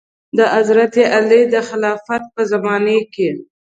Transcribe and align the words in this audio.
د 0.37 0.39
حضرت 0.55 0.93
علي 1.15 1.41
د 1.53 1.55
خلافت 1.67 2.23
په 2.33 2.41
زمانه 2.51 2.97
کې. 3.13 3.29